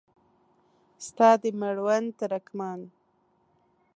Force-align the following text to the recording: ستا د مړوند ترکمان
ستا 1.07 1.29
د 1.41 1.43
مړوند 1.59 2.07
ترکمان 2.21 2.79